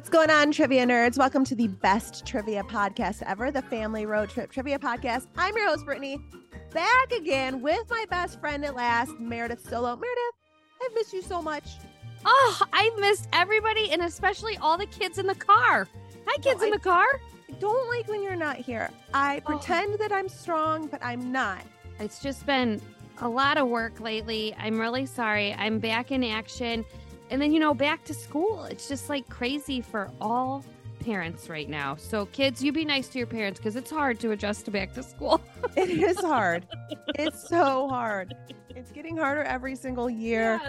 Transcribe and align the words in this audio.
What's 0.00 0.08
going 0.08 0.30
on, 0.30 0.50
trivia 0.50 0.86
nerds? 0.86 1.18
Welcome 1.18 1.44
to 1.44 1.54
the 1.54 1.66
best 1.68 2.24
trivia 2.24 2.62
podcast 2.62 3.22
ever, 3.26 3.50
the 3.50 3.60
Family 3.60 4.06
Road 4.06 4.30
Trip 4.30 4.50
Trivia 4.50 4.78
Podcast. 4.78 5.26
I'm 5.36 5.54
your 5.54 5.68
host, 5.68 5.84
Brittany, 5.84 6.18
back 6.72 7.12
again 7.12 7.60
with 7.60 7.82
my 7.90 8.06
best 8.08 8.40
friend 8.40 8.64
at 8.64 8.74
last, 8.74 9.12
Meredith 9.20 9.60
Solo. 9.68 9.96
Meredith, 9.96 10.34
I've 10.82 10.94
missed 10.94 11.12
you 11.12 11.20
so 11.20 11.42
much. 11.42 11.64
Oh, 12.24 12.62
I've 12.72 12.96
missed 12.98 13.28
everybody 13.34 13.90
and 13.92 14.00
especially 14.00 14.56
all 14.56 14.78
the 14.78 14.86
kids 14.86 15.18
in 15.18 15.26
the 15.26 15.34
car. 15.34 15.86
Hi, 16.26 16.36
kids 16.40 16.62
No, 16.62 16.68
in 16.68 16.72
I- 16.72 16.76
the 16.78 16.82
car. 16.82 17.04
I 17.50 17.52
don't 17.60 17.86
like 17.90 18.08
when 18.08 18.22
you're 18.22 18.36
not 18.36 18.56
here. 18.56 18.88
I 19.12 19.42
Oh. 19.44 19.50
pretend 19.50 19.98
that 19.98 20.12
I'm 20.12 20.30
strong, 20.30 20.86
but 20.86 21.04
I'm 21.04 21.30
not. 21.30 21.60
It's 21.98 22.22
just 22.22 22.46
been 22.46 22.80
a 23.18 23.28
lot 23.28 23.58
of 23.58 23.68
work 23.68 24.00
lately. 24.00 24.54
I'm 24.58 24.80
really 24.80 25.04
sorry. 25.04 25.52
I'm 25.58 25.78
back 25.78 26.10
in 26.10 26.24
action. 26.24 26.86
And 27.30 27.40
then, 27.40 27.52
you 27.52 27.60
know, 27.60 27.72
back 27.72 28.04
to 28.04 28.14
school. 28.14 28.64
It's 28.64 28.88
just 28.88 29.08
like 29.08 29.28
crazy 29.28 29.80
for 29.80 30.10
all 30.20 30.64
parents 30.98 31.48
right 31.48 31.68
now. 31.68 31.96
So, 31.96 32.26
kids, 32.26 32.62
you 32.62 32.72
be 32.72 32.84
nice 32.84 33.08
to 33.08 33.18
your 33.18 33.26
parents 33.26 33.58
because 33.58 33.76
it's 33.76 33.90
hard 33.90 34.20
to 34.20 34.32
adjust 34.32 34.64
to 34.66 34.70
back 34.70 34.92
to 34.94 35.02
school. 35.02 35.40
It 35.76 35.88
is 35.88 36.18
hard. 36.20 36.66
it's 37.14 37.48
so 37.48 37.88
hard. 37.88 38.34
It's 38.70 38.90
getting 38.90 39.16
harder 39.16 39.44
every 39.44 39.76
single 39.76 40.10
year. 40.10 40.60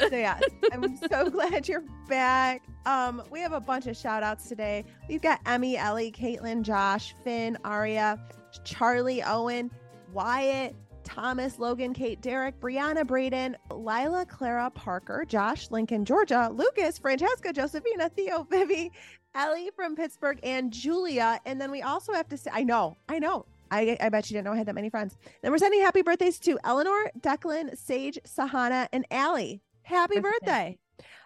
So 0.00 0.16
yeah, 0.16 0.38
I'm 0.72 0.96
so 0.96 1.30
glad 1.30 1.68
you're 1.68 1.84
back. 2.08 2.62
Um, 2.86 3.22
we 3.30 3.40
have 3.40 3.52
a 3.52 3.60
bunch 3.60 3.86
of 3.86 3.96
shout 3.96 4.22
outs 4.22 4.48
today. 4.48 4.84
We've 5.08 5.22
got 5.22 5.40
Emmy, 5.46 5.76
Ellie, 5.76 6.10
Caitlin, 6.10 6.62
Josh, 6.62 7.14
Finn, 7.24 7.58
Aria, 7.64 8.18
Charlie, 8.64 9.22
Owen, 9.22 9.70
Wyatt, 10.12 10.74
Thomas, 11.08 11.58
Logan, 11.58 11.94
Kate, 11.94 12.20
Derek, 12.20 12.60
Brianna, 12.60 13.06
Braden, 13.06 13.56
Lila, 13.70 14.26
Clara, 14.26 14.70
Parker, 14.70 15.24
Josh, 15.26 15.70
Lincoln, 15.70 16.04
Georgia, 16.04 16.50
Lucas, 16.52 16.98
Francesca, 16.98 17.50
Josephina, 17.52 18.10
Theo, 18.10 18.42
Vivi, 18.50 18.92
Ellie 19.34 19.70
from 19.74 19.96
Pittsburgh, 19.96 20.38
and 20.42 20.70
Julia. 20.70 21.40
And 21.46 21.58
then 21.58 21.70
we 21.70 21.80
also 21.80 22.12
have 22.12 22.28
to 22.28 22.36
say, 22.36 22.50
I 22.52 22.62
know, 22.62 22.96
I 23.08 23.18
know. 23.18 23.46
I, 23.70 23.96
I 24.00 24.10
bet 24.10 24.30
you 24.30 24.34
didn't 24.34 24.44
know 24.44 24.52
I 24.52 24.56
had 24.56 24.66
that 24.66 24.74
many 24.74 24.90
friends. 24.90 25.16
Then 25.42 25.50
we're 25.50 25.58
sending 25.58 25.80
happy 25.80 26.02
birthdays 26.02 26.38
to 26.40 26.58
Eleanor, 26.62 27.10
Declan, 27.20 27.76
Sage, 27.76 28.18
Sahana, 28.26 28.88
and 28.92 29.06
Allie. 29.10 29.62
Happy 29.82 30.20
Birthday. 30.20 30.78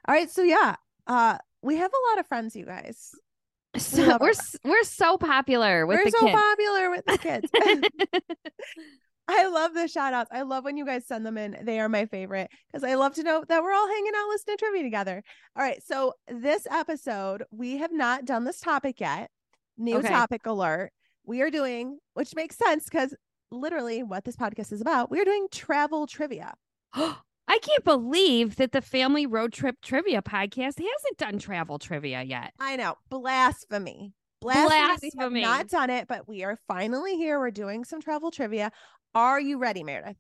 All 0.07 0.15
right. 0.15 0.31
So 0.31 0.43
yeah, 0.43 0.77
uh, 1.09 1.39
we 1.63 1.77
have 1.77 1.91
a 1.93 2.11
lot 2.11 2.21
of 2.21 2.27
friends, 2.27 2.55
you 2.55 2.65
guys. 2.65 3.15
So 3.77 4.19
we're 4.21 4.33
we're 4.65 4.85
so 4.85 5.19
popular 5.19 5.87
with 5.87 5.99
the 5.99 6.05
kids. 6.05 6.17
We're 6.23 6.27
the 6.27 6.27
so 6.27 6.27
kids. 6.27 6.43
popular 6.43 6.91
with 6.91 7.07
the 7.07 7.19
kids. 7.19 8.53
I 9.35 9.47
love 9.49 9.75
the 9.75 9.89
shout 9.89 10.13
outs. 10.13 10.31
I 10.33 10.43
love 10.43 10.65
when 10.65 10.77
you 10.77 10.85
guys 10.85 11.07
send 11.07 11.25
them 11.25 11.39
in. 11.39 11.57
They 11.63 11.81
are 11.81 11.89
my 11.89 12.07
favorite 12.07 12.51
because 12.71 12.85
I 12.85 12.95
love 12.95 13.15
to 13.15 13.23
know 13.23 13.45
that 13.49 13.63
we're 13.63 13.73
all 13.73 13.89
hanging 13.89 14.13
out 14.17 14.29
listening 14.29 14.57
to 14.59 14.65
trivia 14.65 14.83
together. 14.83 15.23
All 15.57 15.63
right. 15.63 15.83
So, 15.83 16.13
this 16.29 16.67
episode, 16.71 17.45
we 17.51 17.79
have 17.79 17.93
not 17.93 18.25
done 18.25 18.45
this 18.45 18.61
topic 18.61 19.01
yet. 19.01 19.31
New 19.79 19.97
Okay. 19.99 20.09
topic 20.09 20.47
alert. 20.47 20.91
We 21.25 21.41
are 21.43 21.51
doing, 21.51 21.99
which 22.15 22.35
makes 22.35 22.57
sense 22.57 22.85
because 22.85 23.15
literally 23.51 24.03
what 24.03 24.25
this 24.25 24.37
podcast 24.37 24.73
is 24.73 24.81
about, 24.81 25.11
we 25.11 25.21
are 25.21 25.25
doing 25.25 25.47
travel 25.51 26.07
trivia. 26.07 26.53
I 26.95 27.59
can't 27.59 27.85
believe 27.85 28.57
that 28.57 28.73
the 28.73 28.81
Family 28.81 29.27
Road 29.27 29.53
Trip 29.53 29.77
Trivia 29.83 30.23
podcast 30.23 30.79
hasn't 30.79 31.19
done 31.19 31.39
travel 31.39 31.79
trivia 31.79 32.23
yet. 32.23 32.53
I 32.61 32.77
know. 32.77 32.95
Blasphemy. 33.11 34.13
Blasphemy. 34.41 34.69
We 34.71 35.11
have 35.19 35.31
Blasphemy. 35.31 35.41
not 35.43 35.69
done 35.69 35.91
it, 35.91 36.09
but 36.09 36.27
we 36.29 36.45
are 36.45 36.59
finally 36.69 37.17
here. 37.17 37.39
We're 37.39 37.51
doing 37.51 37.85
some 37.85 38.01
travel 38.01 38.31
trivia. 38.31 38.71
Are 39.15 39.41
you 39.41 39.59
ready, 39.59 39.83
Meredith? 39.85 40.17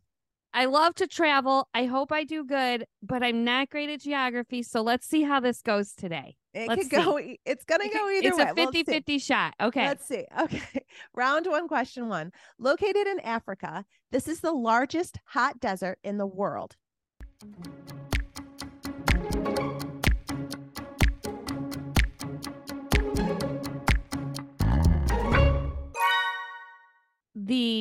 I 0.54 0.66
love 0.66 0.94
to 0.96 1.06
travel. 1.06 1.66
I 1.72 1.86
hope 1.86 2.12
I 2.12 2.24
do 2.24 2.44
good, 2.44 2.86
but 3.02 3.22
I'm 3.22 3.42
not 3.42 3.70
great 3.70 3.88
at 3.88 4.00
geography. 4.00 4.62
So 4.62 4.82
let's 4.82 5.06
see 5.06 5.22
how 5.22 5.40
this 5.40 5.62
goes 5.62 5.94
today. 5.94 6.36
It 6.52 6.68
Let's 6.68 6.88
could 6.88 6.90
go. 7.04 7.18
e- 7.18 7.40
It's 7.46 7.64
gonna 7.64 7.88
go 7.88 8.10
either 8.10 8.28
it's 8.28 8.36
way. 8.36 8.44
a 8.50 8.54
We'll 8.54 8.66
50 8.66 8.78
see. 8.80 8.92
50 8.92 9.18
shot. 9.18 9.54
Okay. 9.58 9.86
Let's 9.86 10.06
see. 10.06 10.26
Okay. 10.38 10.84
Round 11.14 11.46
one, 11.46 11.68
question 11.68 12.08
one. 12.10 12.32
Located 12.58 13.06
in 13.06 13.20
Africa, 13.20 13.86
this 14.10 14.28
is 14.28 14.40
the 14.40 14.52
largest 14.52 15.18
hot 15.24 15.58
desert 15.58 15.98
in 16.04 16.18
the 16.18 16.26
world. 16.26 16.76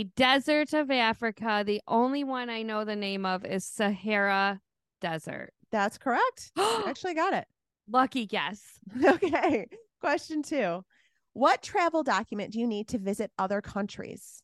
The 0.01 0.05
desert 0.15 0.73
of 0.73 0.89
Africa, 0.89 1.61
the 1.63 1.79
only 1.87 2.23
one 2.23 2.49
I 2.49 2.63
know 2.63 2.83
the 2.83 2.95
name 2.95 3.23
of 3.23 3.45
is 3.45 3.63
Sahara 3.63 4.59
Desert. 4.99 5.53
That's 5.71 5.99
correct. 5.99 6.51
Actually 6.57 7.13
got 7.13 7.33
it. 7.33 7.45
Lucky 7.87 8.25
guess. 8.25 8.79
Okay. 9.05 9.67
Question 9.99 10.41
two. 10.41 10.83
What 11.33 11.61
travel 11.61 12.01
document 12.01 12.51
do 12.51 12.59
you 12.59 12.65
need 12.65 12.87
to 12.87 12.97
visit 12.97 13.29
other 13.37 13.61
countries? 13.61 14.41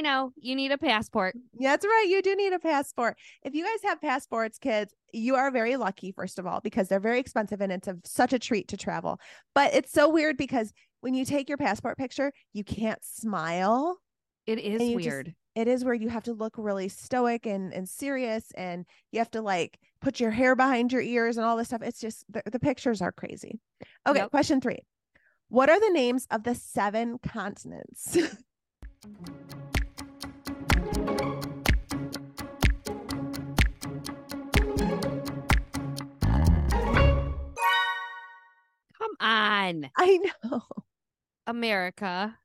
I 0.00 0.02
know, 0.02 0.32
You 0.36 0.56
need 0.56 0.72
a 0.72 0.78
passport. 0.78 1.34
That's 1.58 1.84
right. 1.84 2.06
You 2.08 2.22
do 2.22 2.34
need 2.34 2.52
a 2.54 2.58
passport. 2.58 3.18
If 3.42 3.54
you 3.54 3.64
guys 3.64 3.82
have 3.84 4.00
passports, 4.00 4.58
kids, 4.58 4.94
you 5.12 5.34
are 5.34 5.50
very 5.50 5.76
lucky, 5.76 6.10
first 6.10 6.38
of 6.38 6.46
all, 6.46 6.60
because 6.60 6.88
they're 6.88 7.00
very 7.00 7.20
expensive 7.20 7.60
and 7.60 7.70
it's 7.70 7.86
a, 7.86 7.98
such 8.04 8.32
a 8.32 8.38
treat 8.38 8.68
to 8.68 8.76
travel. 8.78 9.20
But 9.54 9.74
it's 9.74 9.92
so 9.92 10.08
weird 10.08 10.38
because 10.38 10.72
when 11.02 11.12
you 11.12 11.26
take 11.26 11.48
your 11.50 11.58
passport 11.58 11.98
picture, 11.98 12.32
you 12.54 12.64
can't 12.64 13.04
smile. 13.04 13.98
It 14.46 14.58
is 14.58 14.80
you 14.80 14.96
just- 14.96 15.06
weird. 15.06 15.34
It 15.56 15.66
is 15.68 15.84
where 15.84 15.94
you 15.94 16.08
have 16.08 16.22
to 16.24 16.32
look 16.32 16.54
really 16.56 16.88
stoic 16.88 17.44
and, 17.44 17.74
and 17.74 17.86
serious, 17.88 18.52
and 18.56 18.86
you 19.10 19.18
have 19.18 19.32
to 19.32 19.42
like 19.42 19.80
put 20.00 20.20
your 20.20 20.30
hair 20.30 20.54
behind 20.54 20.92
your 20.92 21.02
ears 21.02 21.36
and 21.36 21.44
all 21.44 21.56
this 21.56 21.66
stuff. 21.68 21.82
It's 21.82 22.00
just 22.00 22.24
the, 22.30 22.40
the 22.50 22.60
pictures 22.60 23.02
are 23.02 23.10
crazy. 23.12 23.58
Okay, 24.06 24.20
Yep. 24.20 24.30
question 24.30 24.60
three. 24.60 24.78
What 25.48 25.68
are 25.68 25.80
the 25.80 25.90
names 25.92 26.26
of 26.30 26.44
the 26.44 26.54
seven 26.54 27.18
continents? 27.18 28.16
on. 39.70 39.90
I 39.96 40.18
know. 40.44 40.62
America, 41.46 42.36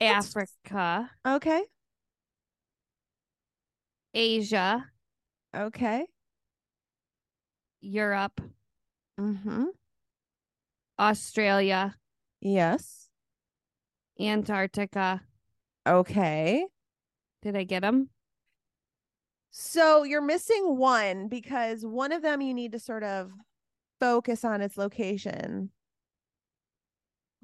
That's- 0.00 0.26
Africa, 0.36 1.10
Okay. 1.26 1.62
Asia, 4.14 4.84
Okay. 5.54 6.06
Europe, 7.80 8.40
Mm-hmm. 9.18 9.64
Australia, 10.98 11.94
Yes. 12.40 13.08
Antarctica. 14.20 15.22
Okay. 15.86 16.66
Did 17.42 17.56
I 17.56 17.64
get 17.64 17.80
them? 17.80 18.10
So 19.50 20.02
you're 20.04 20.20
missing 20.22 20.76
one 20.78 21.28
because 21.28 21.84
one 21.84 22.12
of 22.12 22.22
them 22.22 22.40
you 22.42 22.52
need 22.54 22.72
to 22.72 22.78
sort 22.78 23.02
of 23.02 23.30
focus 24.00 24.44
on 24.44 24.60
its 24.60 24.76
location. 24.76 25.70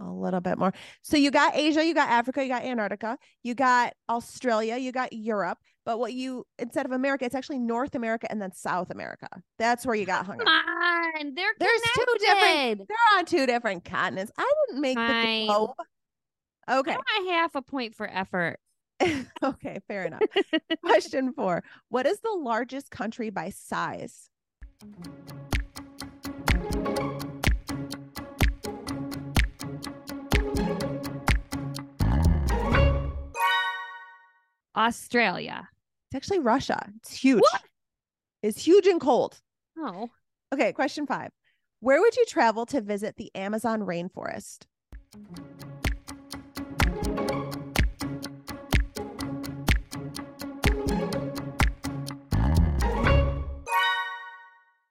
a 0.01 0.11
little 0.11 0.41
bit 0.41 0.59
more. 0.59 0.73
So 1.03 1.17
you 1.17 1.31
got 1.31 1.55
Asia, 1.55 1.85
you 1.85 1.95
got 1.95 2.09
Africa, 2.11 2.43
you 2.43 2.49
got 2.49 2.65
Antarctica, 2.65 3.19
you 3.43 3.55
got 3.55 3.93
Australia, 4.09 4.77
you 4.77 4.91
got 4.93 5.13
Europe. 5.13 5.59
But 5.85 5.99
what 5.99 6.13
you 6.13 6.47
instead 6.59 6.87
of 6.87 6.93
America, 6.93 7.25
it's 7.25 7.35
actually 7.35 7.59
North 7.59 7.95
America 7.95 8.27
and 8.31 8.41
then 8.41 8.53
South 8.53 8.91
America. 8.91 9.29
That's 9.59 9.85
where 9.85 9.95
you 9.97 10.07
got 10.07 10.27
hung 10.27 10.39
Come 10.39 10.47
up. 10.49 10.65
on, 10.67 11.35
they're 11.35 11.53
There's 11.59 11.81
two 11.95 12.05
different- 12.21 12.89
They're 12.89 13.19
on 13.19 13.25
two 13.25 13.47
different 13.47 13.85
continents. 13.85 14.33
I 14.39 14.51
didn't 14.69 14.81
make 14.81 14.97
Fine. 14.97 15.41
the 15.41 15.47
globe. 15.47 15.71
Okay. 16.71 16.97
I 16.97 17.27
half 17.33 17.55
a 17.57 17.63
point 17.63 17.95
for 17.97 18.09
effort. 18.09 18.59
okay, 19.43 19.81
fair 19.89 20.05
enough. 20.05 20.23
Question 20.85 21.33
four. 21.33 21.65
What 21.89 22.07
is 22.07 22.21
the 22.21 22.31
largest 22.41 22.91
country 22.93 23.31
by 23.31 23.51
size? 23.51 24.31
Australia. 34.75 35.69
It's 36.11 36.17
actually 36.17 36.41
Russia. 36.41 36.91
It's 36.97 37.15
huge. 37.15 37.41
What? 37.41 37.63
It's 38.43 38.65
huge 38.65 38.87
and 38.87 39.01
cold. 39.01 39.41
Oh, 39.79 40.11
Okay, 40.53 40.73
question 40.73 41.07
five. 41.07 41.31
Where 41.81 42.01
would 42.01 42.15
you 42.15 42.27
travel 42.27 42.67
to 42.67 42.81
visit 42.83 43.17
the 43.17 43.31
Amazon 43.35 43.81
rainforest? 43.81 44.67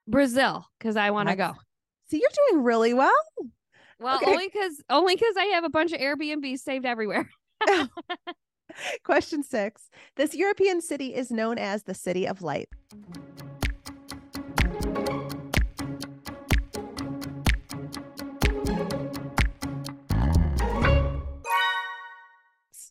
Brazil, 0.08 0.66
because 0.78 0.96
I 0.96 1.10
want 1.10 1.28
to 1.28 1.36
go. 1.36 1.54
See, 2.12 2.20
you're 2.20 2.50
doing 2.50 2.62
really 2.62 2.92
well. 2.92 3.10
Well, 3.98 4.16
Okay. 4.16 4.30
only 4.30 4.48
because 4.48 4.82
only 4.90 5.14
because 5.14 5.34
I 5.38 5.44
have 5.54 5.64
a 5.64 5.70
bunch 5.70 5.92
of 5.92 5.98
Airbnbs 5.98 6.58
saved 6.58 6.84
everywhere. 6.84 7.30
Question 9.02 9.42
six. 9.42 9.88
This 10.16 10.34
European 10.34 10.82
city 10.82 11.14
is 11.14 11.30
known 11.30 11.56
as 11.56 11.84
the 11.84 11.94
City 11.94 12.28
of 12.28 12.42
Light. 12.42 12.68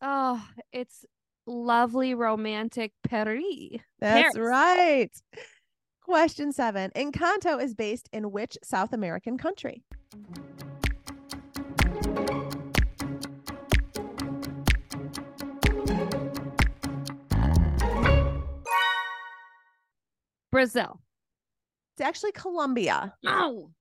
Oh, 0.01 0.43
it's 0.71 1.05
lovely, 1.45 2.13
romantic 2.15 2.91
Paris. 3.07 3.43
That's 3.99 4.35
Paris. 4.35 4.37
right. 4.37 5.11
Question 6.11 6.51
seven. 6.51 6.91
Encanto 6.93 7.63
is 7.63 7.73
based 7.73 8.09
in 8.11 8.31
which 8.31 8.57
South 8.61 8.91
American 8.91 9.37
country? 9.37 9.81
Brazil. 20.51 20.99
It's 21.95 22.01
actually 22.01 22.33
Colombia. 22.33 23.13
Oh, 23.25 23.71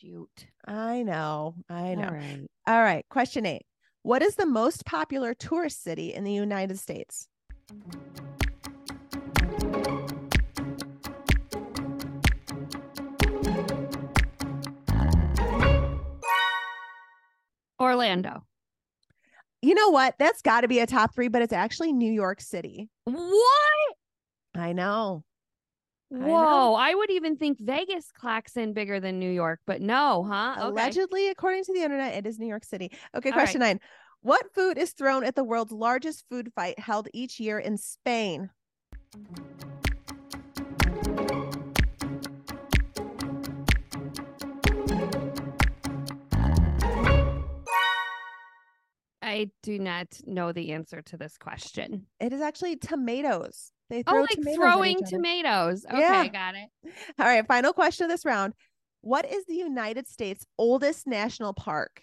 shoot. 0.00 0.46
I 0.66 1.02
know. 1.02 1.54
I 1.68 1.94
know. 1.96 2.04
All 2.04 2.10
right. 2.14 2.46
All 2.66 2.82
right. 2.82 3.04
Question 3.10 3.44
eight. 3.44 3.66
What 4.04 4.22
is 4.22 4.36
the 4.36 4.46
most 4.46 4.86
popular 4.86 5.34
tourist 5.34 5.82
city 5.84 6.14
in 6.14 6.24
the 6.24 6.32
United 6.32 6.78
States? 6.78 7.28
Orlando. 17.98 18.44
You 19.60 19.74
know 19.74 19.90
what? 19.90 20.14
That's 20.18 20.40
got 20.40 20.60
to 20.60 20.68
be 20.68 20.78
a 20.78 20.86
top 20.86 21.14
three, 21.14 21.28
but 21.28 21.42
it's 21.42 21.52
actually 21.52 21.92
New 21.92 22.12
York 22.12 22.40
City. 22.40 22.88
What? 23.04 23.94
I 24.54 24.72
know. 24.72 25.24
I. 26.12 26.16
Whoa. 26.16 26.74
I, 26.74 26.94
would 26.94 27.10
even 27.10 27.36
think 27.36 27.58
Vegas 27.60 28.10
clocks 28.12 28.56
in 28.56 28.72
bigger 28.72 29.00
than 29.00 29.18
New 29.18 29.30
York, 29.30 29.60
but 29.66 29.82
no, 29.82 30.24
huh? 30.24 30.54
Okay. 30.58 30.68
Allegedly, 30.68 31.28
according 31.28 31.64
to 31.64 31.74
the 31.74 31.82
internet, 31.82 32.14
it 32.14 32.26
is 32.26 32.38
New 32.38 32.46
York 32.46 32.64
City. 32.64 32.92
Okay, 33.14 33.30
All 33.30 33.34
question 33.34 33.60
nine. 33.60 33.80
What 34.20 34.54
food 34.54 34.78
is 34.78 34.92
thrown 34.92 35.24
at 35.24 35.34
the 35.34 35.44
world's 35.44 35.72
largest 35.72 36.24
food 36.30 36.50
fight 36.54 36.78
held 36.78 37.08
each 37.12 37.40
year 37.40 37.58
in 37.58 37.76
Spain? 37.76 38.50
I 49.28 49.50
do 49.62 49.78
not 49.78 50.06
know 50.26 50.52
the 50.52 50.72
answer 50.72 51.02
to 51.02 51.18
this 51.18 51.36
question. 51.36 52.06
It 52.18 52.32
is 52.32 52.40
actually 52.40 52.76
tomatoes. 52.76 53.72
They 53.90 54.02
Oh, 54.06 54.14
like 54.20 54.30
tomatoes 54.30 54.54
throwing 54.56 55.04
tomatoes. 55.04 55.84
Okay, 55.84 55.98
Yeah. 56.00 56.28
got 56.28 56.54
it. 56.54 56.70
All 57.18 57.26
right, 57.26 57.46
final 57.46 57.74
question 57.74 58.04
of 58.04 58.10
this 58.10 58.24
round. 58.24 58.54
What 59.02 59.30
is 59.30 59.44
the 59.44 59.54
United 59.54 60.08
States' 60.08 60.46
oldest 60.58 61.06
national 61.06 61.52
park? 61.52 62.02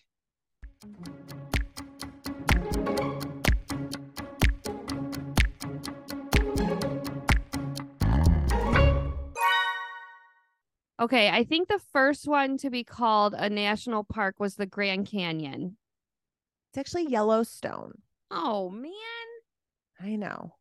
Okay, 10.97 11.29
I 11.29 11.43
think 11.43 11.67
the 11.67 11.81
first 11.91 12.27
one 12.27 12.57
to 12.59 12.69
be 12.69 12.83
called 12.83 13.33
a 13.33 13.49
national 13.49 14.03
park 14.05 14.35
was 14.39 14.55
the 14.55 14.65
Grand 14.65 15.07
Canyon. 15.07 15.77
It's 16.75 16.79
actually 16.89 17.09
Yellowstone. 17.09 17.93
Oh 18.29 18.69
man. 18.69 18.91
I 20.01 20.17
know. 20.17 20.55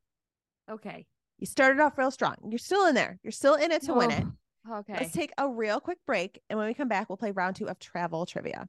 Okay. 0.70 1.06
You 1.40 1.46
started 1.48 1.80
off 1.80 1.98
real 1.98 2.12
strong. 2.12 2.36
You're 2.48 2.58
still 2.60 2.86
in 2.86 2.94
there. 2.94 3.18
You're 3.24 3.32
still 3.32 3.54
in 3.56 3.72
it 3.72 3.82
to 3.82 3.94
win 3.94 4.12
it. 4.12 4.24
Oh, 4.68 4.76
Okay. 4.76 4.92
Let's 4.94 5.10
take 5.12 5.32
a 5.38 5.48
real 5.48 5.80
quick 5.80 5.98
break. 6.06 6.40
And 6.48 6.56
when 6.56 6.68
we 6.68 6.74
come 6.74 6.86
back, 6.86 7.08
we'll 7.08 7.16
play 7.16 7.32
round 7.32 7.56
two 7.56 7.66
of 7.68 7.80
travel 7.80 8.26
trivia. 8.26 8.68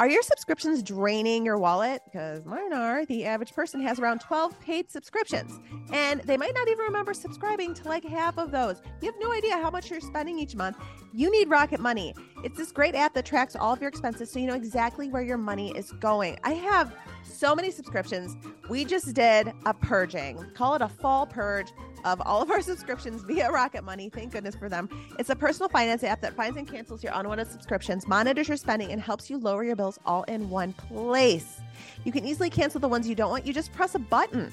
Are 0.00 0.08
your 0.08 0.22
subscriptions 0.22 0.80
draining 0.84 1.44
your 1.44 1.58
wallet? 1.58 2.02
Because 2.04 2.44
mine 2.44 2.72
are. 2.72 3.04
The 3.04 3.24
average 3.24 3.52
person 3.52 3.80
has 3.80 3.98
around 3.98 4.20
12 4.20 4.60
paid 4.60 4.88
subscriptions, 4.92 5.58
and 5.92 6.20
they 6.20 6.36
might 6.36 6.54
not 6.54 6.68
even 6.68 6.84
remember 6.84 7.12
subscribing 7.12 7.74
to 7.74 7.88
like 7.88 8.04
half 8.04 8.38
of 8.38 8.52
those. 8.52 8.80
You 9.02 9.10
have 9.10 9.20
no 9.20 9.32
idea 9.32 9.54
how 9.54 9.70
much 9.70 9.90
you're 9.90 10.00
spending 10.00 10.38
each 10.38 10.54
month. 10.54 10.76
You 11.12 11.32
need 11.32 11.50
Rocket 11.50 11.80
Money. 11.80 12.14
It's 12.44 12.56
this 12.56 12.70
great 12.70 12.94
app 12.94 13.12
that 13.14 13.24
tracks 13.24 13.56
all 13.56 13.72
of 13.72 13.80
your 13.80 13.88
expenses 13.88 14.30
so 14.30 14.38
you 14.38 14.46
know 14.46 14.54
exactly 14.54 15.08
where 15.08 15.22
your 15.22 15.36
money 15.36 15.72
is 15.76 15.90
going. 15.90 16.38
I 16.44 16.52
have 16.52 16.94
so 17.24 17.56
many 17.56 17.72
subscriptions. 17.72 18.36
We 18.70 18.84
just 18.84 19.14
did 19.14 19.52
a 19.66 19.74
purging, 19.74 20.38
call 20.54 20.76
it 20.76 20.82
a 20.82 20.88
fall 20.88 21.26
purge 21.26 21.72
of 22.04 22.20
all 22.22 22.42
of 22.42 22.50
our 22.50 22.60
subscriptions 22.60 23.22
via 23.22 23.50
Rocket 23.50 23.84
Money. 23.84 24.08
Thank 24.08 24.32
goodness 24.32 24.54
for 24.54 24.68
them. 24.68 24.88
It's 25.18 25.30
a 25.30 25.36
personal 25.36 25.68
finance 25.68 26.02
app 26.04 26.20
that 26.22 26.34
finds 26.34 26.56
and 26.56 26.66
cancels 26.66 27.02
your 27.02 27.12
unwanted 27.14 27.50
subscriptions, 27.50 28.06
monitors 28.06 28.48
your 28.48 28.56
spending, 28.56 28.92
and 28.92 29.00
helps 29.00 29.30
you 29.30 29.38
lower 29.38 29.64
your 29.64 29.76
bills 29.76 29.98
all 30.06 30.24
in 30.24 30.50
one 30.50 30.72
place. 30.72 31.60
You 32.04 32.12
can 32.12 32.24
easily 32.24 32.50
cancel 32.50 32.80
the 32.80 32.88
ones 32.88 33.08
you 33.08 33.14
don't 33.14 33.30
want. 33.30 33.46
You 33.46 33.52
just 33.52 33.72
press 33.72 33.94
a 33.94 33.98
button. 33.98 34.52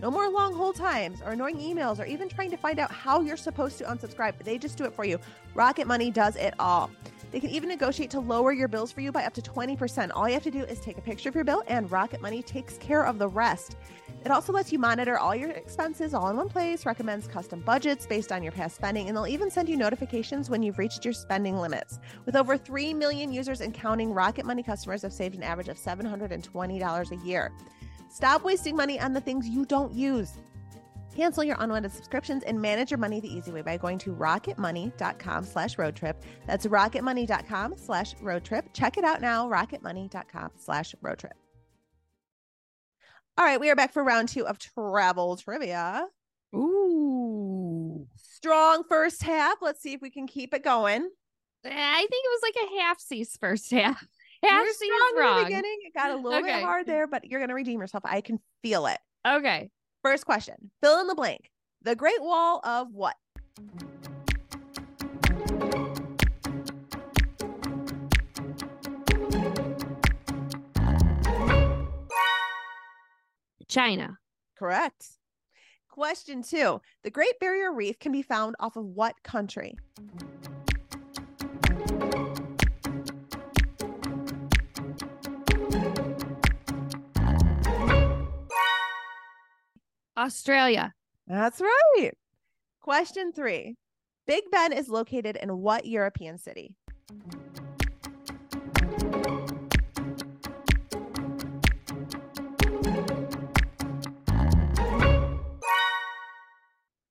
No 0.00 0.10
more 0.10 0.28
long 0.28 0.52
hold 0.52 0.74
times 0.74 1.22
or 1.22 1.30
annoying 1.30 1.58
emails 1.58 2.00
or 2.00 2.04
even 2.04 2.28
trying 2.28 2.50
to 2.50 2.56
find 2.56 2.80
out 2.80 2.90
how 2.90 3.20
you're 3.20 3.36
supposed 3.36 3.78
to 3.78 3.84
unsubscribe. 3.84 4.42
They 4.42 4.58
just 4.58 4.76
do 4.76 4.84
it 4.84 4.94
for 4.94 5.04
you. 5.04 5.18
Rocket 5.54 5.86
Money 5.86 6.10
does 6.10 6.34
it 6.34 6.54
all. 6.58 6.90
They 7.32 7.40
can 7.40 7.48
even 7.48 7.70
negotiate 7.70 8.10
to 8.10 8.20
lower 8.20 8.52
your 8.52 8.68
bills 8.68 8.92
for 8.92 9.00
you 9.00 9.10
by 9.10 9.24
up 9.24 9.32
to 9.34 9.42
20%. 9.42 10.10
All 10.14 10.28
you 10.28 10.34
have 10.34 10.42
to 10.42 10.50
do 10.50 10.64
is 10.64 10.78
take 10.80 10.98
a 10.98 11.00
picture 11.00 11.30
of 11.30 11.34
your 11.34 11.44
bill, 11.44 11.62
and 11.66 11.90
Rocket 11.90 12.20
Money 12.20 12.42
takes 12.42 12.76
care 12.76 13.04
of 13.06 13.18
the 13.18 13.26
rest. 13.26 13.76
It 14.22 14.30
also 14.30 14.52
lets 14.52 14.70
you 14.70 14.78
monitor 14.78 15.18
all 15.18 15.34
your 15.34 15.50
expenses 15.50 16.12
all 16.12 16.28
in 16.28 16.36
one 16.36 16.50
place, 16.50 16.84
recommends 16.84 17.26
custom 17.26 17.60
budgets 17.60 18.06
based 18.06 18.32
on 18.32 18.42
your 18.42 18.52
past 18.52 18.76
spending, 18.76 19.08
and 19.08 19.16
they'll 19.16 19.26
even 19.26 19.50
send 19.50 19.70
you 19.70 19.78
notifications 19.78 20.50
when 20.50 20.62
you've 20.62 20.78
reached 20.78 21.06
your 21.06 21.14
spending 21.14 21.56
limits. 21.56 21.98
With 22.26 22.36
over 22.36 22.58
3 22.58 22.92
million 22.92 23.32
users 23.32 23.62
and 23.62 23.72
counting, 23.72 24.12
Rocket 24.12 24.44
Money 24.44 24.62
customers 24.62 25.00
have 25.00 25.12
saved 25.12 25.34
an 25.34 25.42
average 25.42 25.68
of 25.68 25.78
$720 25.78 27.10
a 27.10 27.26
year. 27.26 27.50
Stop 28.10 28.44
wasting 28.44 28.76
money 28.76 29.00
on 29.00 29.14
the 29.14 29.22
things 29.22 29.48
you 29.48 29.64
don't 29.64 29.94
use. 29.94 30.34
Cancel 31.14 31.44
your 31.44 31.56
unwanted 31.60 31.92
subscriptions 31.92 32.42
and 32.44 32.60
manage 32.60 32.90
your 32.90 32.98
money 32.98 33.20
the 33.20 33.32
easy 33.32 33.52
way 33.52 33.62
by 33.62 33.76
going 33.76 33.98
to 33.98 34.10
rocketmoney.com 34.14 35.44
slash 35.44 35.76
road 35.78 35.94
trip. 35.94 36.22
That's 36.46 36.66
rocketmoney.com 36.66 37.74
slash 37.76 38.14
road 38.20 38.44
trip. 38.44 38.66
Check 38.72 38.96
it 38.96 39.04
out 39.04 39.20
now, 39.20 39.48
rocketmoney.com 39.48 40.50
slash 40.56 40.94
road 41.02 41.18
trip. 41.18 41.34
All 43.38 43.44
right, 43.44 43.60
we 43.60 43.70
are 43.70 43.76
back 43.76 43.92
for 43.92 44.02
round 44.04 44.28
two 44.28 44.46
of 44.46 44.58
travel 44.58 45.36
trivia. 45.36 46.06
Ooh. 46.54 48.06
Strong 48.16 48.84
first 48.88 49.22
half. 49.22 49.56
Let's 49.62 49.80
see 49.82 49.92
if 49.94 50.00
we 50.02 50.10
can 50.10 50.26
keep 50.26 50.52
it 50.52 50.62
going. 50.64 51.08
Eh, 51.64 51.70
I 51.70 51.98
think 52.00 52.10
it 52.24 52.30
was 52.30 52.42
like 52.42 52.56
a 52.70 52.80
half 52.82 53.00
C's 53.00 53.36
first 53.40 53.70
half. 53.70 54.04
Half 54.44 54.66
strong 54.70 54.90
in 54.90 55.36
the 55.38 55.44
beginning. 55.44 55.78
It 55.84 55.94
got 55.94 56.10
a 56.10 56.16
little 56.16 56.40
Okay. 56.40 56.52
bit 56.56 56.64
hard 56.64 56.84
there, 56.84 57.06
but 57.06 57.24
you're 57.24 57.38
going 57.38 57.50
to 57.50 57.54
redeem 57.54 57.80
yourself. 57.80 58.02
I 58.04 58.20
can 58.22 58.40
feel 58.60 58.86
it. 58.86 58.98
Okay. 59.24 59.70
First 60.02 60.26
question 60.26 60.72
fill 60.82 61.00
in 61.00 61.06
the 61.06 61.14
blank. 61.14 61.50
The 61.82 61.94
Great 61.94 62.20
Wall 62.20 62.60
of 62.64 62.92
what? 62.92 63.14
China. 73.68 74.18
Correct. 74.58 75.06
Question 75.88 76.42
two 76.42 76.80
The 77.04 77.10
Great 77.10 77.38
Barrier 77.38 77.72
Reef 77.72 77.98
can 78.00 78.10
be 78.10 78.22
found 78.22 78.56
off 78.58 78.76
of 78.76 78.84
what 78.84 79.22
country? 79.22 79.76
Australia. 90.22 90.94
That's 91.26 91.60
right. 91.60 92.12
Question 92.80 93.32
three 93.32 93.74
Big 94.24 94.44
Ben 94.52 94.72
is 94.72 94.88
located 94.88 95.36
in 95.36 95.58
what 95.58 95.84
European 95.84 96.38
city? 96.38 96.76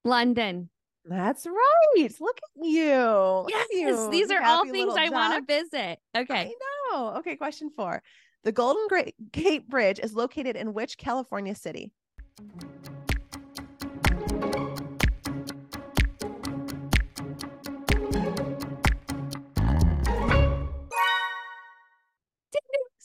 London. 0.05 0.69
That's 1.03 1.45
right. 1.45 2.15
Look 2.21 2.37
at 2.37 2.65
you. 2.65 2.95
Look 2.95 3.51
at 3.53 3.67
Yes, 3.71 3.97
you, 3.97 4.09
these 4.11 4.31
are 4.31 4.41
all 4.41 4.65
things 4.65 4.93
I 4.97 5.09
want 5.09 5.47
to 5.47 5.53
visit. 5.53 5.99
Okay. 6.15 6.33
I 6.33 6.53
know. 6.93 7.15
Okay, 7.17 7.35
question 7.35 7.71
four. 7.75 8.01
The 8.43 8.53
Golden 8.53 8.87
Gate 9.33 9.67
Bridge 9.67 9.99
is 9.99 10.13
located 10.13 10.55
in 10.55 10.73
which 10.73 10.97
California 10.97 11.55
city? 11.55 11.91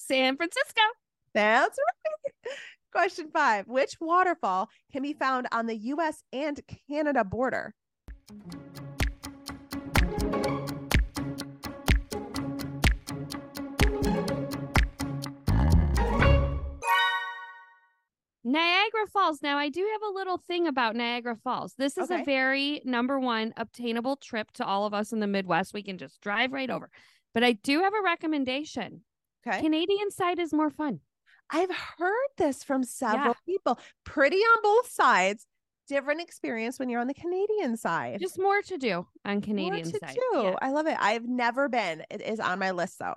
San 0.06 0.36
Francisco. 0.36 0.80
That's 1.34 1.78
right. 1.78 2.52
Question 2.92 3.30
five. 3.32 3.66
Which 3.68 3.96
waterfall 4.00 4.70
can 4.92 5.02
be 5.02 5.12
found 5.12 5.48
on 5.52 5.66
the 5.66 5.76
US 5.76 6.22
and 6.32 6.60
Canada 6.88 7.25
border? 7.25 7.75
Niagara 18.44 19.06
Falls. 19.12 19.42
Now, 19.42 19.58
I 19.58 19.68
do 19.68 19.80
have 19.92 20.02
a 20.02 20.14
little 20.14 20.38
thing 20.38 20.68
about 20.68 20.94
Niagara 20.94 21.36
Falls. 21.36 21.75
This 21.75 21.98
is 21.98 22.10
Okay. 22.10 22.22
a 22.22 22.25
very 22.25 22.80
number 22.84 23.18
one 23.18 23.52
obtainable 23.56 24.16
trip 24.16 24.52
to 24.52 24.64
all 24.64 24.86
of 24.86 24.94
us 24.94 25.12
in 25.12 25.18
the 25.18 25.26
Midwest. 25.26 25.75
We 25.75 25.82
can 25.82 25.98
just 25.98 26.20
drive 26.20 26.52
right 26.52 26.70
over. 26.70 26.90
But 27.34 27.42
I 27.42 27.52
do 27.52 27.82
have 27.82 27.92
a 27.92 28.02
recommendation. 28.02 29.02
Okay. 29.46 29.60
Canadian 29.60 30.10
side 30.10 30.38
is 30.38 30.52
more 30.52 30.70
fun. 30.70 31.00
I've 31.50 31.70
heard 31.70 32.28
this 32.38 32.64
from 32.64 32.82
several 32.82 33.36
people. 33.46 33.78
Pretty 34.04 34.38
on 34.38 34.62
both 34.62 34.90
sides. 34.90 35.46
Different 35.88 36.20
experience 36.20 36.80
when 36.80 36.88
you're 36.88 37.00
on 37.00 37.06
the 37.06 37.14
Canadian 37.14 37.76
side. 37.76 38.18
Just 38.20 38.40
more 38.40 38.60
to 38.62 38.76
do 38.76 39.06
on 39.24 39.34
More 39.34 39.40
Canadian 39.40 39.84
to 39.92 39.98
side. 40.00 40.14
do. 40.32 40.42
Yeah. 40.42 40.54
I 40.60 40.72
love 40.72 40.88
it. 40.88 40.96
I've 40.98 41.28
never 41.28 41.68
been. 41.68 42.02
It 42.10 42.20
is 42.22 42.40
on 42.40 42.58
my 42.58 42.72
list 42.72 42.98
though. 42.98 43.14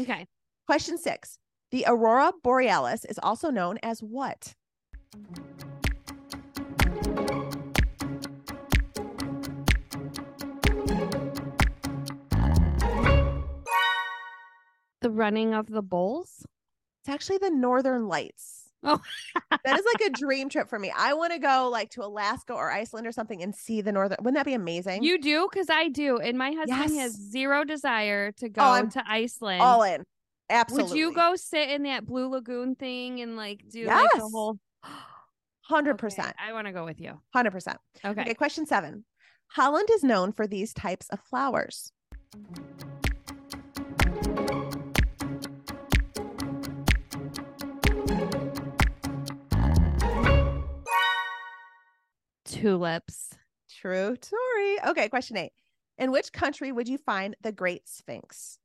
Okay. 0.00 0.28
Question 0.66 0.98
six. 0.98 1.38
The 1.72 1.84
aurora 1.88 2.32
borealis 2.44 3.04
is 3.04 3.18
also 3.20 3.50
known 3.50 3.78
as 3.82 4.00
what? 4.00 4.54
The 15.02 15.10
running 15.10 15.54
of 15.54 15.66
the 15.66 15.82
bulls. 15.82 16.46
It's 17.00 17.08
actually 17.08 17.38
the 17.38 17.50
northern 17.50 18.06
lights. 18.08 18.68
Oh. 18.84 19.00
that 19.64 19.78
is 19.78 19.84
like 19.92 20.08
a 20.08 20.10
dream 20.10 20.48
trip 20.48 20.68
for 20.68 20.78
me. 20.78 20.92
I 20.96 21.14
want 21.14 21.32
to 21.32 21.38
go 21.38 21.68
like 21.70 21.90
to 21.90 22.02
Alaska 22.04 22.52
or 22.52 22.70
Iceland 22.70 23.06
or 23.06 23.12
something 23.12 23.42
and 23.42 23.54
see 23.54 23.80
the 23.80 23.92
northern. 23.92 24.18
Wouldn't 24.20 24.36
that 24.36 24.46
be 24.46 24.54
amazing? 24.54 25.02
You 25.02 25.20
do? 25.20 25.48
Because 25.50 25.70
I 25.70 25.88
do. 25.88 26.18
And 26.18 26.36
my 26.38 26.50
husband 26.52 26.94
Yes. 26.94 27.00
has 27.00 27.12
zero 27.12 27.64
desire 27.64 28.32
to 28.32 28.46
oh, 28.46 28.50
go 28.50 28.62
I'm 28.62 28.90
to 28.90 29.04
Iceland. 29.08 29.62
all 29.62 29.82
in. 29.82 30.04
Absolutely. 30.50 30.90
Would 30.90 30.98
you 30.98 31.14
go 31.14 31.36
sit 31.36 31.70
in 31.70 31.84
that 31.84 32.06
Blue 32.06 32.28
Lagoon 32.28 32.74
thing 32.74 33.20
and 33.20 33.36
like 33.36 33.62
do 33.68 33.86
like 33.86 34.10
the 34.14 34.28
whole 34.28 34.58
Hundred 35.62 35.92
Okay, 35.92 36.00
percent. 36.00 36.34
I 36.44 36.52
want 36.52 36.66
to 36.66 36.72
go 36.72 36.84
with 36.84 37.00
you. 37.00 37.20
Hundred 37.32 37.52
percent. 37.52 37.78
Okay. 38.04 38.20
Okay. 38.20 38.34
Question 38.34 38.66
seven. 38.66 39.04
Holland 39.46 39.88
is 39.92 40.02
known 40.02 40.32
for 40.32 40.46
these 40.46 40.74
types 40.74 41.08
of 41.10 41.20
flowers. 41.20 41.92
Tulips. 52.62 53.30
True 53.80 54.16
story. 54.22 54.78
Okay. 54.86 55.08
Question 55.08 55.36
eight. 55.36 55.52
In 55.98 56.12
which 56.12 56.32
country 56.32 56.70
would 56.70 56.88
you 56.88 56.96
find 56.96 57.34
the 57.42 57.50
Great 57.50 57.88
Sphinx? 57.88 58.58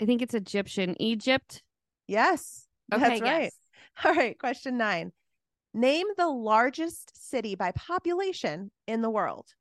I 0.00 0.04
think 0.04 0.20
it's 0.20 0.34
Egyptian. 0.34 1.00
Egypt. 1.00 1.62
Yes. 2.08 2.66
Okay, 2.92 3.20
That's 3.20 3.20
right. 3.20 3.52
All 4.04 4.14
right. 4.14 4.36
Question 4.36 4.76
nine. 4.76 5.12
Name 5.72 6.08
the 6.16 6.28
largest 6.28 7.30
city 7.30 7.54
by 7.54 7.70
population 7.70 8.72
in 8.88 9.00
the 9.00 9.10
world. 9.10 9.54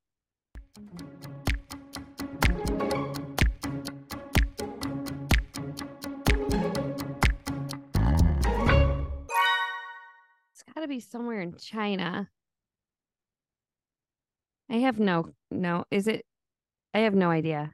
Got 10.82 10.86
to 10.86 10.90
be 10.90 11.00
somewhere 11.00 11.42
in 11.42 11.56
China. 11.58 12.28
I 14.70 14.78
have 14.78 15.00
no 15.00 15.30
no. 15.52 15.86
Is 15.92 16.08
it? 16.08 16.26
I 16.94 17.00
have 17.00 17.14
no 17.14 17.30
idea. 17.30 17.72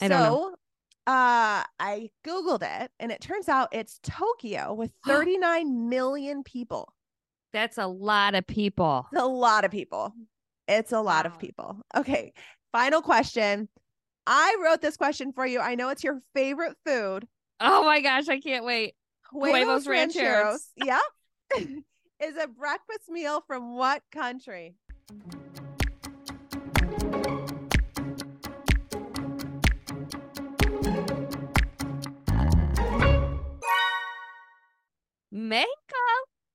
I 0.00 0.08
don't 0.08 0.18
know. 0.18 0.50
so, 0.50 1.12
uh, 1.12 1.62
I 1.78 2.10
Googled 2.26 2.62
it 2.62 2.90
and 2.98 3.12
it 3.12 3.20
turns 3.20 3.48
out 3.48 3.68
it's 3.72 4.00
Tokyo 4.02 4.74
with 4.74 4.92
39 5.06 5.88
million 5.88 6.42
people. 6.42 6.92
That's 7.52 7.78
a 7.78 7.86
lot 7.86 8.34
of 8.34 8.44
people. 8.46 9.06
It's 9.12 9.20
a 9.22 9.26
lot 9.26 9.64
of 9.64 9.70
people. 9.70 10.12
It's 10.66 10.90
a 10.92 11.00
lot 11.00 11.24
Wow. 11.26 11.30
of 11.32 11.38
people. 11.38 11.76
Okay. 11.96 12.32
Final 12.72 13.02
question. 13.02 13.68
I 14.26 14.56
wrote 14.64 14.80
this 14.80 14.96
question 14.96 15.32
for 15.32 15.46
you. 15.46 15.60
I 15.60 15.74
know 15.76 15.90
it's 15.90 16.02
your 16.02 16.18
favorite 16.34 16.76
food. 16.86 17.28
Oh 17.60 17.84
my 17.84 18.00
gosh, 18.00 18.28
I 18.28 18.40
can't 18.40 18.64
wait. 18.64 18.94
Huevos 19.30 19.86
rancheros. 19.86 20.66
Yep. 20.76 21.02
Is 22.22 22.36
a 22.36 22.46
breakfast 22.46 23.10
meal 23.10 23.42
from 23.44 23.74
what 23.74 24.02
country? 24.12 24.76
mango. 35.32 35.66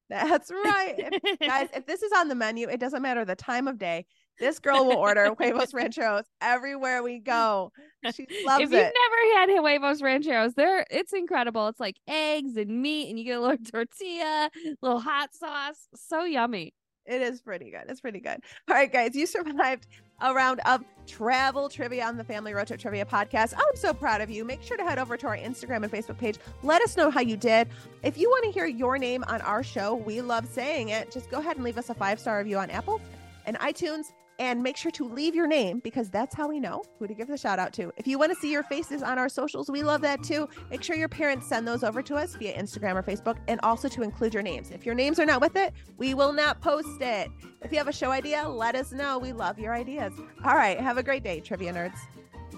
That's 0.10 0.52
right. 0.52 0.96
If, 0.98 1.40
guys, 1.40 1.70
if 1.74 1.86
this 1.86 2.02
is 2.02 2.12
on 2.16 2.28
the 2.28 2.36
menu, 2.36 2.68
it 2.70 2.80
doesn't 2.80 3.02
matter 3.02 3.26
the 3.26 3.36
time 3.36 3.68
of 3.68 3.78
day. 3.78 4.06
This 4.40 4.60
girl 4.60 4.86
will 4.86 4.98
order 4.98 5.34
huevos 5.40 5.74
rancheros 5.74 6.26
everywhere 6.42 7.02
we 7.04 7.20
go. 7.20 7.72
She 8.14 8.28
loves 8.46 8.64
if 8.64 8.72
it. 8.72 8.76
you've 8.76 8.94
never 8.94 9.40
had 9.40 9.50
huevos 9.50 10.02
rancheros, 10.02 10.54
they're 10.54 10.86
it's 10.92 11.14
incredible. 11.14 11.68
It's 11.68 11.80
like 11.80 11.98
eggs 12.08 12.56
and 12.56 12.82
meat, 12.82 13.10
and 13.10 13.18
you 13.18 13.26
get 13.26 13.38
a 13.38 13.42
little 13.42 13.58
tortilla, 13.72 14.50
little 14.82 15.00
hot 15.00 15.34
sauce. 15.34 15.88
So 15.96 16.24
yummy. 16.24 16.74
It 17.06 17.22
is 17.22 17.42
pretty 17.42 17.72
good. 17.72 17.86
It's 17.88 18.02
pretty 18.02 18.20
good. 18.20 18.40
All 18.70 18.76
right, 18.76 18.92
guys, 18.92 19.16
you 19.16 19.26
survived 19.26 19.88
a 20.22 20.34
round 20.34 20.60
of 20.66 20.84
travel 21.06 21.70
trivia 21.70 22.06
on 22.06 22.18
the 22.18 22.24
Family 22.24 22.54
Road 22.54 22.68
Trip 22.68 22.80
Trivia 22.80 23.06
podcast. 23.06 23.54
I'm 23.56 23.76
so 23.76 23.94
proud 23.94 24.22
of 24.22 24.30
you. 24.30 24.44
Make 24.44 24.62
sure 24.62 24.78
to 24.78 24.84
head 24.84 25.00
over 25.00 25.16
to 25.18 25.28
our 25.28 25.38
Instagram 25.38 25.84
and 25.84 25.92
Facebook 25.92 26.18
page. 26.18 26.38
Let 26.64 26.82
us 26.82 26.98
know 26.98 27.10
how 27.10 27.22
you 27.22 27.38
did. 27.38 27.70
If 28.04 28.18
you 28.18 28.30
want 28.30 28.46
to 28.46 28.52
hear 28.52 28.66
your 28.66 28.98
name 28.98 29.24
on 29.28 29.42
our 29.42 29.64
show, 29.64 29.96
we 29.96 30.22
love 30.22 30.48
saying 30.48 30.90
it. 30.90 31.12
Just 31.12 31.30
go 31.30 31.40
ahead 31.40 31.56
and 31.56 31.64
leave 31.64 31.78
us 31.78 31.90
a 31.90 31.94
five 31.94 32.20
star 32.20 32.40
review 32.40 32.58
on 32.58 32.70
Apple 32.70 33.00
and 33.46 33.58
iTunes 33.60 34.12
and 34.39 34.62
make 34.62 34.77
sure 34.77 34.91
to 34.91 35.06
leave 35.06 35.36
your 35.36 35.48
name 35.48 35.79
because 35.79 36.10
that's 36.10 36.36
how 36.36 36.48
we 36.48 36.60
know 36.60 36.84
who 37.00 37.08
to 37.08 37.13
give 37.13 37.27
the 37.27 37.38
shout 37.38 37.60
out 37.60 37.74
to. 37.74 37.91
If 37.98 38.08
you 38.08 38.20
want 38.20 38.32
to 38.34 38.39
see 38.39 38.51
your 38.51 38.63
faces 38.63 39.03
on 39.03 39.17
our 39.17 39.29
socials, 39.29 39.70
we 39.70 39.84
love 39.84 40.01
that 40.01 40.24
too. 40.24 40.48
Make 40.70 40.84
sure 40.84 40.96
your 40.96 41.10
parents 41.10 41.48
send 41.48 41.67
those 41.67 41.84
over 41.84 42.01
to 42.03 42.15
us 42.15 42.36
via 42.36 42.58
Instagram 42.58 42.96
or 42.96 43.03
Facebook 43.03 43.38
and 43.48 43.60
also 43.63 43.88
to 43.89 44.01
include 44.03 44.34
your 44.34 44.44
names. 44.44 44.72
If 44.72 44.86
your 44.86 44.96
names 44.96 45.20
are 45.20 45.25
not 45.25 45.41
with 45.41 45.56
it, 45.56 45.74
we 45.98 46.13
will 46.13 46.34
not 46.34 46.62
post 46.62 47.01
it. 47.01 47.29
If 47.62 47.72
you 47.72 47.77
have 47.77 47.88
a 47.88 47.94
show 47.94 48.12
idea, 48.12 48.48
let 48.48 48.75
us 48.75 48.91
know. 48.91 49.17
We 49.17 49.34
love 49.34 49.60
your 49.60 49.74
ideas. 49.74 50.13
All 50.44 50.56
right, 50.56 50.79
have 50.79 50.98
a 50.98 51.03
great 51.03 51.24
day, 51.24 51.39
trivia 51.39 51.74
nerds. 51.74 51.98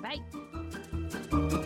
Bye. 0.01 1.65